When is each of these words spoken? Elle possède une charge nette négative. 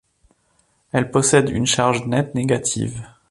Elle 0.93 1.11
possède 1.11 1.49
une 1.51 1.67
charge 1.67 2.07
nette 2.07 2.33
négative. 2.33 3.05